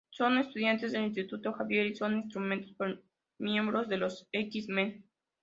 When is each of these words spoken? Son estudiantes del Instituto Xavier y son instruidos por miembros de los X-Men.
Son 0.09 0.35
estudiantes 0.39 0.93
del 0.93 1.03
Instituto 1.03 1.53
Xavier 1.53 1.85
y 1.85 1.95
son 1.95 2.17
instruidos 2.17 2.71
por 2.71 3.03
miembros 3.37 3.87
de 3.87 3.97
los 3.97 4.27
X-Men. 4.31 5.05